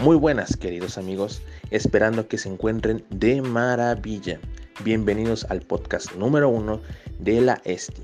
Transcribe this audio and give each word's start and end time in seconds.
Muy 0.00 0.16
buenas 0.16 0.56
queridos 0.56 0.96
amigos, 0.96 1.42
esperando 1.70 2.26
que 2.26 2.38
se 2.38 2.48
encuentren 2.48 3.04
de 3.10 3.42
maravilla. 3.42 4.40
Bienvenidos 4.82 5.44
al 5.50 5.60
podcast 5.60 6.14
número 6.14 6.48
uno 6.48 6.80
de 7.18 7.42
la 7.42 7.60
ESTI. 7.66 8.00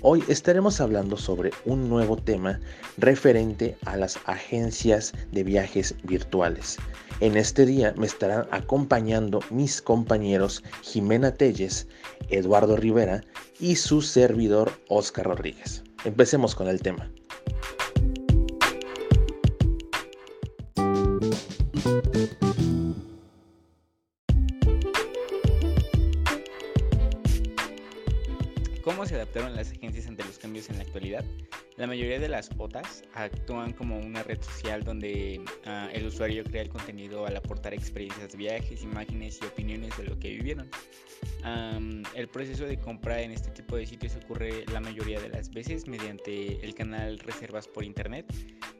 Hoy 0.00 0.22
estaremos 0.28 0.80
hablando 0.80 1.16
sobre 1.16 1.50
un 1.64 1.88
nuevo 1.88 2.16
tema 2.16 2.60
referente 2.98 3.76
a 3.84 3.96
las 3.96 4.20
agencias 4.26 5.12
de 5.32 5.42
viajes 5.42 5.96
virtuales. 6.04 6.78
En 7.18 7.36
este 7.36 7.66
día 7.66 7.94
me 7.96 8.06
estarán 8.06 8.46
acompañando 8.52 9.40
mis 9.50 9.82
compañeros 9.82 10.62
Jimena 10.82 11.34
Telles, 11.34 11.88
Eduardo 12.28 12.76
Rivera 12.76 13.22
y 13.58 13.74
su 13.74 14.02
servidor 14.02 14.70
Oscar 14.88 15.26
Rodríguez. 15.26 15.82
Empecemos 16.04 16.54
con 16.54 16.68
el 16.68 16.80
tema. 16.80 17.10
¿Cómo 28.82 29.04
se 29.04 29.14
adaptaron 29.14 29.54
las 29.54 29.72
agencias 29.72 30.06
ante 30.06 30.24
los 30.24 30.38
cambios 30.38 30.70
en 30.70 30.78
la 30.78 30.84
actualidad? 30.84 31.22
La 31.76 31.86
mayoría 31.86 32.18
de 32.18 32.30
las 32.30 32.48
OTAs 32.56 33.04
actúan 33.12 33.72
como 33.72 33.98
una 33.98 34.22
red 34.22 34.40
social 34.40 34.82
donde 34.84 35.42
uh, 35.66 35.94
el 35.94 36.06
usuario 36.06 36.42
crea 36.44 36.62
el 36.62 36.70
contenido 36.70 37.26
al 37.26 37.36
aportar 37.36 37.74
experiencias 37.74 38.34
viajes, 38.34 38.82
imágenes 38.82 39.38
y 39.42 39.44
opiniones 39.44 39.94
de 39.98 40.04
lo 40.04 40.18
que 40.18 40.30
vivieron. 40.30 40.70
Um, 41.44 42.02
el 42.14 42.28
proceso 42.28 42.64
de 42.64 42.78
compra 42.78 43.20
en 43.20 43.32
este 43.32 43.50
tipo 43.50 43.76
de 43.76 43.84
sitios 43.84 44.16
ocurre 44.16 44.64
la 44.72 44.80
mayoría 44.80 45.20
de 45.20 45.28
las 45.28 45.50
veces 45.50 45.86
mediante 45.86 46.64
el 46.64 46.74
canal 46.74 47.18
reservas 47.18 47.68
por 47.68 47.84
internet. 47.84 48.32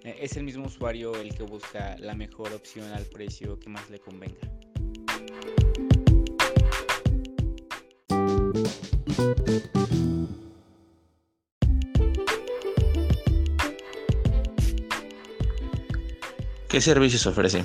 Eh, 0.04 0.16
es 0.20 0.36
el 0.38 0.44
mismo 0.44 0.66
usuario 0.66 1.14
el 1.14 1.34
que 1.34 1.42
busca 1.42 1.96
la 1.98 2.14
mejor 2.14 2.54
opción 2.54 2.90
al 2.92 3.04
precio 3.04 3.58
que 3.58 3.68
más 3.68 3.90
le 3.90 3.98
convenga. 3.98 4.69
¿Qué 16.70 16.80
servicios 16.80 17.26
ofrece? 17.26 17.64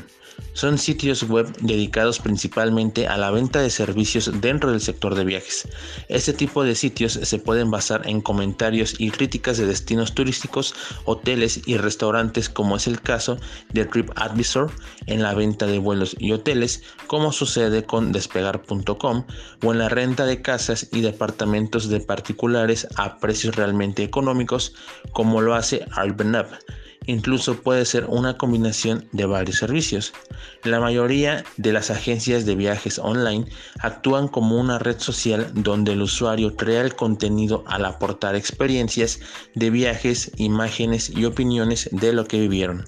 Son 0.54 0.80
sitios 0.80 1.22
web 1.30 1.56
dedicados 1.62 2.18
principalmente 2.18 3.08
a 3.08 3.18
la 3.18 3.30
venta 3.30 3.62
de 3.62 3.70
servicios 3.70 4.32
dentro 4.42 4.72
del 4.72 4.82
sector 4.82 5.14
de 5.14 5.24
viajes. 5.24 5.68
Este 6.10 6.34
tipo 6.34 6.64
de 6.64 6.74
sitios 6.74 7.14
se 7.14 7.38
pueden 7.38 7.70
basar 7.70 8.02
en 8.10 8.20
comentarios 8.20 8.96
y 8.98 9.12
críticas 9.12 9.60
de 9.60 9.68
destinos 9.68 10.16
turísticos, 10.16 10.74
hoteles 11.06 11.62
y 11.68 11.78
restaurantes 11.78 12.50
como 12.50 12.78
es 12.78 12.88
el 12.88 13.00
caso 13.00 13.38
de 13.74 13.86
TripAdvisor 13.86 14.72
en 15.06 15.22
la 15.22 15.36
venta 15.36 15.68
de 15.68 15.78
vuelos 15.78 16.16
y 16.18 16.32
hoteles, 16.32 16.82
como 17.06 17.32
sucede 17.32 17.84
con 17.84 18.12
despegar.com 18.12 19.28
o 19.64 19.72
en 19.72 19.78
la 19.78 19.88
renta 19.88 20.26
de 20.26 20.42
casas 20.42 20.90
y 20.92 21.02
departamentos 21.02 21.90
de 21.90 22.00
particulares 22.00 22.88
a 22.96 23.20
precios 23.20 23.56
realmente 23.56 24.02
económicos, 24.02 24.74
como 25.12 25.42
lo 25.42 25.54
hace 25.54 25.86
Airbnb 25.92 26.48
incluso 27.08 27.62
puede 27.62 27.86
ser 27.86 28.06
una 28.06 28.38
combinación 28.38 29.08
de 29.12 29.26
varios 29.26 29.58
servicios. 29.58 30.14
La 30.64 30.80
mayoría 30.80 31.44
de 31.58 31.74
las 31.74 31.92
agencias 31.92 32.46
de 32.46 32.56
viajes 32.56 33.00
online 33.00 33.46
actúan 33.80 34.28
como 34.28 34.60
una 34.60 34.80
red 34.80 35.00
social 35.00 35.52
donde 35.54 35.94
el 35.94 36.02
usuario 36.02 36.56
crea 36.56 36.82
el 36.82 36.96
contenido 36.96 37.64
al 37.68 37.86
aportar 37.86 38.36
experiencias 38.36 39.20
de 39.54 39.70
viajes, 39.70 40.32
imágenes 40.38 41.10
y 41.10 41.26
opiniones 41.26 41.90
de 41.92 42.14
lo 42.14 42.26
que 42.26 42.40
vivieron. 42.40 42.86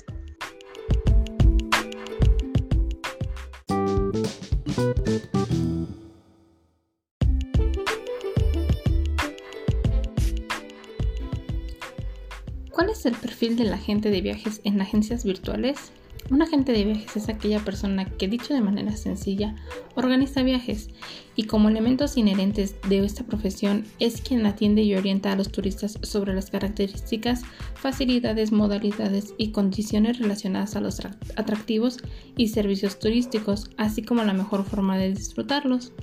¿Cuál 12.77 12.91
es 12.91 13.07
el 13.07 13.15
perfil 13.15 13.55
del 13.55 13.73
agente 13.73 14.11
de 14.11 14.21
viajes 14.21 14.61
en 14.63 14.79
agencias 14.79 15.23
virtuales? 15.23 15.91
Un 16.29 16.43
agente 16.43 16.73
de 16.73 16.83
viajes 16.83 17.17
es 17.17 17.27
aquella 17.27 17.59
persona 17.59 18.05
que, 18.05 18.27
dicho 18.27 18.53
de 18.53 18.61
manera 18.61 18.95
sencilla, 18.95 19.55
organiza 19.95 20.43
viajes 20.43 20.89
y 21.35 21.45
como 21.45 21.69
elementos 21.69 22.17
inherentes 22.17 22.75
de 22.87 23.03
esta 23.03 23.23
profesión 23.23 23.83
es 23.97 24.21
quien 24.21 24.45
atiende 24.45 24.83
y 24.83 24.93
orienta 24.93 25.31
a 25.31 25.35
los 25.35 25.51
turistas 25.51 25.97
sobre 26.03 26.35
las 26.35 26.51
características, 26.51 27.41
facilidades, 27.73 28.51
modalidades 28.51 29.33
y 29.39 29.49
condiciones 29.49 30.19
relacionadas 30.19 30.75
a 30.75 30.79
los 30.79 30.99
atractivos 31.35 31.97
y 32.37 32.49
servicios 32.49 32.99
turísticos, 32.99 33.71
así 33.77 34.03
como 34.03 34.23
la 34.23 34.33
mejor 34.33 34.63
forma 34.65 34.99
de 34.99 35.15
disfrutarlos. 35.15 35.93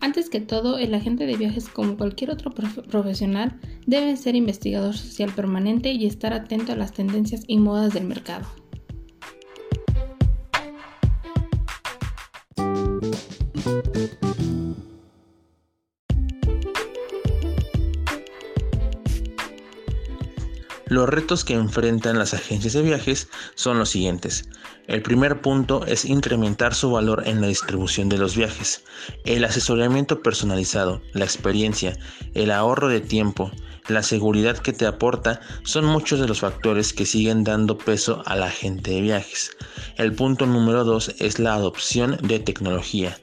Antes 0.00 0.30
que 0.30 0.40
todo, 0.40 0.78
el 0.78 0.94
agente 0.94 1.26
de 1.26 1.36
viajes, 1.36 1.68
como 1.68 1.96
cualquier 1.96 2.30
otro 2.30 2.52
profesional, 2.52 3.58
debe 3.86 4.16
ser 4.16 4.36
investigador 4.36 4.96
social 4.96 5.32
permanente 5.34 5.92
y 5.92 6.06
estar 6.06 6.32
atento 6.32 6.72
a 6.72 6.76
las 6.76 6.92
tendencias 6.92 7.42
y 7.46 7.58
modas 7.58 7.94
del 7.94 8.04
mercado. 8.04 8.46
Los 20.88 21.06
retos 21.06 21.44
que 21.44 21.52
enfrentan 21.52 22.18
las 22.18 22.32
agencias 22.32 22.72
de 22.72 22.80
viajes 22.80 23.28
son 23.54 23.78
los 23.78 23.90
siguientes. 23.90 24.48
El 24.86 25.02
primer 25.02 25.42
punto 25.42 25.84
es 25.84 26.06
incrementar 26.06 26.74
su 26.74 26.90
valor 26.90 27.24
en 27.26 27.42
la 27.42 27.48
distribución 27.48 28.08
de 28.08 28.16
los 28.16 28.34
viajes. 28.34 28.84
El 29.26 29.44
asesoramiento 29.44 30.22
personalizado, 30.22 31.02
la 31.12 31.26
experiencia, 31.26 31.98
el 32.32 32.50
ahorro 32.50 32.88
de 32.88 33.02
tiempo, 33.02 33.52
la 33.88 34.02
seguridad 34.02 34.56
que 34.56 34.72
te 34.72 34.86
aporta 34.86 35.40
son 35.62 35.84
muchos 35.84 36.20
de 36.20 36.28
los 36.28 36.40
factores 36.40 36.94
que 36.94 37.04
siguen 37.04 37.44
dando 37.44 37.76
peso 37.76 38.22
a 38.24 38.36
la 38.36 38.46
agente 38.46 38.92
de 38.92 39.02
viajes. 39.02 39.50
El 39.96 40.14
punto 40.14 40.46
número 40.46 40.84
dos 40.84 41.14
es 41.18 41.38
la 41.38 41.52
adopción 41.52 42.16
de 42.22 42.38
tecnología. 42.38 43.18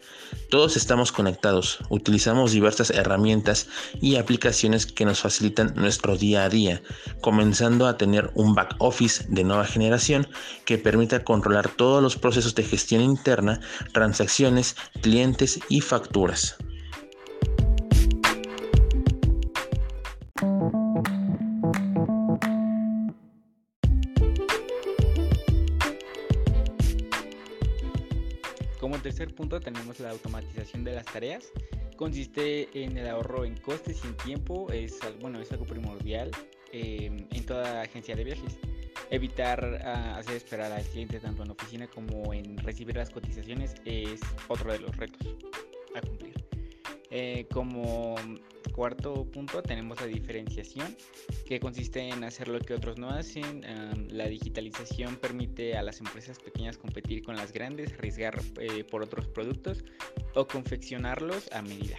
Todos 0.50 0.78
estamos 0.78 1.12
conectados, 1.12 1.80
utilizamos 1.90 2.52
diversas 2.52 2.90
herramientas 2.90 3.68
y 4.02 4.16
aplicaciones 4.16 4.86
que 4.86 5.06
nos 5.06 5.22
facilitan 5.22 5.74
nuestro 5.76 6.18
día 6.18 6.44
a 6.44 6.50
día, 6.50 6.82
comenzando 7.22 7.88
a 7.88 7.98
tener 7.98 8.32
un 8.36 8.56
back 8.56 8.76
office 8.80 9.26
de 9.28 9.44
nueva 9.44 9.66
generación 9.66 10.28
que 10.66 10.78
permita 10.78 11.24
controlar 11.24 11.70
todos 11.70 12.02
los 12.02 12.16
procesos 12.16 12.56
de 12.56 12.64
gestión 12.64 13.02
interna, 13.02 13.60
transacciones, 13.94 14.76
clientes 15.02 15.60
y 15.70 15.82
facturas. 15.82 16.58
Como 28.86 29.00
tercer 29.00 29.34
punto 29.34 29.60
tenemos 29.60 30.00
la 30.00 30.12
automatización 30.12 30.84
de 30.84 30.94
las 30.94 31.06
tareas. 31.06 31.52
Consiste 31.98 32.70
en 32.84 32.96
el 32.96 33.08
ahorro 33.08 33.44
en 33.44 33.58
costes 33.58 34.00
y 34.04 34.08
en 34.10 34.18
tiempo. 34.18 34.72
Es, 34.72 35.00
bueno, 35.22 35.42
es 35.42 35.52
algo 35.52 35.66
primordial 35.66 36.30
eh, 36.72 37.10
en 37.32 37.46
toda 37.48 37.82
agencia 37.82 38.16
de 38.16 38.24
viajes. 38.24 38.60
Evitar 39.10 39.82
uh, 39.84 40.20
hacer 40.20 40.36
esperar 40.36 40.72
al 40.72 40.84
cliente 40.84 41.20
tanto 41.20 41.42
en 41.42 41.50
oficina 41.50 41.88
como 41.88 42.32
en 42.32 42.60
recibir 42.60 42.96
las 42.96 43.10
cotizaciones 43.10 43.74
es 43.86 44.22
otro 44.50 44.72
de 44.72 44.78
los 44.78 44.96
retos 44.96 45.36
a 45.96 46.02
cumplir. 46.02 46.36
Eh, 47.10 47.48
como 47.52 48.14
cuarto 48.76 49.26
punto 49.32 49.64
tenemos 49.64 50.02
la 50.02 50.08
diferenciación, 50.08 50.98
que 51.46 51.62
consiste 51.62 52.10
en 52.10 52.26
hacer 52.26 52.50
lo 52.50 52.60
que 52.60 52.74
otros 52.74 52.98
no 52.98 53.10
hacen. 53.10 53.62
La 54.10 54.28
digitalización 54.28 55.16
permite 55.16 55.78
a 55.78 55.82
las 55.82 56.02
empresas 56.02 56.40
pequeñas 56.40 56.78
competir 56.78 57.24
con 57.24 57.38
las 57.38 57.54
grandes, 57.54 57.94
arriesgar 57.94 58.38
eh, 58.60 58.84
por 58.84 59.02
otros 59.02 59.28
productos 59.28 59.86
o 60.34 60.46
confeccionarlos 60.46 61.50
a 61.54 61.62
medida. 61.62 61.96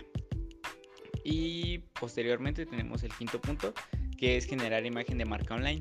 Y 1.25 1.78
posteriormente 1.99 2.67
tenemos 2.67 3.02
el 3.02 3.12
quinto 3.14 3.40
punto, 3.40 3.73
que 4.19 4.37
es 4.37 4.44
generar 4.44 4.84
imagen 4.84 5.17
de 5.17 5.25
marca 5.25 5.55
online. 5.55 5.81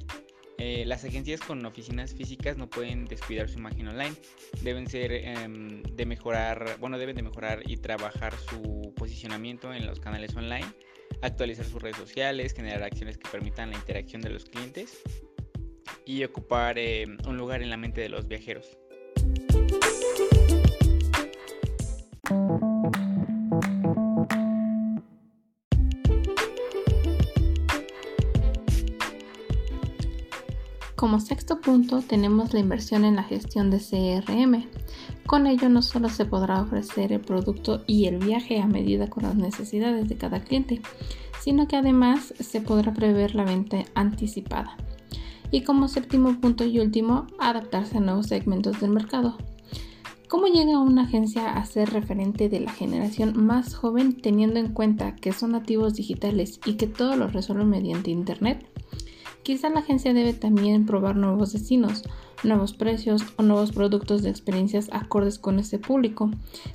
Eh, 0.58 0.86
las 0.86 1.04
agencias 1.04 1.42
con 1.42 1.66
oficinas 1.66 2.14
físicas 2.14 2.58
no 2.58 2.70
pueden 2.70 3.06
descuidar 3.06 3.50
su 3.50 3.60
imagen 3.60 3.88
online. 3.88 4.14
Deben 4.62 4.88
ser 4.88 5.12
eh, 5.12 5.36
de 5.92 6.06
mejorar, 6.06 6.78
bueno, 6.80 6.98
deben 6.98 7.16
de 7.16 7.24
mejorar 7.24 7.62
y 7.70 7.78
trabajar 7.78 8.34
su 8.50 8.94
posicionamiento 8.96 9.74
en 9.74 9.86
los 9.86 10.00
canales 10.00 10.36
online, 10.36 10.66
actualizar 11.22 11.66
sus 11.66 11.82
redes 11.82 11.98
sociales, 11.98 12.54
generar 12.54 12.84
acciones 12.84 13.18
que 13.18 13.30
permitan 13.30 13.72
la 13.72 13.78
interacción 13.78 14.22
de 14.22 14.30
los 14.30 14.46
clientes 14.46 15.02
y 16.06 16.24
ocupar 16.24 16.78
eh, 16.80 17.06
un 17.28 17.38
lugar 17.38 17.62
en 17.62 17.70
la 17.70 17.78
mente 17.78 18.02
de 18.02 18.10
los 18.10 18.28
viajeros. 18.28 18.78
Como 30.96 31.20
sexto 31.20 31.60
punto 31.60 32.02
tenemos 32.02 32.54
la 32.54 32.60
inversión 32.60 33.04
en 33.04 33.18
la 33.18 33.24
gestión 33.24 33.70
de 33.70 33.80
CRM. 33.80 34.66
Con 35.26 35.46
ello 35.46 35.68
no 35.70 35.82
solo 35.82 36.10
se 36.10 36.26
podrá 36.26 36.62
ofrecer 36.62 37.12
el 37.12 37.20
producto 37.20 37.84
y 37.86 38.06
el 38.06 38.18
viaje 38.18 38.62
a 38.62 38.68
medida 38.68 39.10
con 39.10 39.24
las 39.24 39.36
necesidades 39.36 40.08
de 40.08 40.16
cada 40.16 40.42
cliente, 40.42 40.82
sino 41.42 41.68
que 41.68 41.76
además 41.76 42.34
se 42.40 42.62
podrá 42.62 42.94
prever 42.94 43.36
la 43.36 43.44
venta 43.44 43.84
anticipada. 43.94 44.78
Y 45.52 45.62
como 45.62 45.88
séptimo 45.88 46.40
punto 46.40 46.64
y 46.64 46.80
último, 46.80 47.28
adaptarse 47.40 47.98
a 47.98 48.02
nuevos 48.02 48.28
segmentos 48.28 48.80
del 48.80 48.92
mercado. 48.92 49.38
¿Cómo 50.28 50.48
llega 50.48 50.80
una 50.80 51.04
agencia 51.04 51.54
a 51.54 51.66
ser 51.66 51.92
referente 51.92 52.50
de 52.50 52.60
la 52.60 52.72
generación 52.72 53.46
más 53.46 53.76
joven 53.76 54.20
teniendo 54.20 54.60
en 54.60 54.74
cuenta 54.74 55.16
que 55.16 55.34
son 55.34 55.52
nativos 55.52 55.94
digitales 55.94 56.60
y 56.66 56.74
que 56.74 56.88
todo 56.88 57.16
lo 57.16 57.28
resuelven 57.28 57.70
mediante 57.70 58.12
Internet? 58.12 58.66
Quizá 59.46 59.70
la 59.70 59.82
agencia 59.82 60.12
debe 60.12 60.34
también 60.34 60.88
probar 60.88 61.16
nuevos 61.16 61.54
destinos, 61.54 62.02
nuevos 62.44 62.74
precios 62.74 63.22
o 63.38 63.44
nuevos 63.44 63.72
productos 63.72 64.24
de 64.24 64.32
experiencias 64.32 64.90
acordes 64.92 65.38
con 65.38 65.60
este 65.60 65.78
público 65.78 66.32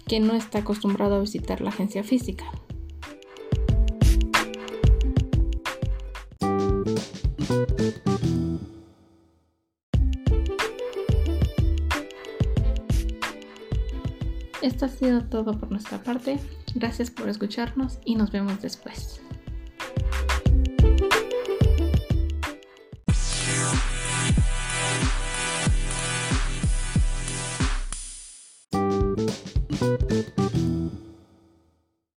que 0.06 0.20
no 0.20 0.34
está 0.34 0.61
acostumbrado 0.61 1.17
a 1.17 1.19
visitar 1.19 1.61
la 1.61 1.70
agencia 1.70 2.05
física. 2.05 2.44
Esto 14.62 14.84
ha 14.84 14.88
sido 14.88 15.25
todo 15.25 15.58
por 15.58 15.72
nuestra 15.72 16.05
parte. 16.05 16.38
Gracias 16.76 17.11
por 17.11 17.28
escucharnos 17.28 17.99
y 18.05 18.14
nos 18.14 18.31
vemos 18.31 18.62
después. 18.62 19.20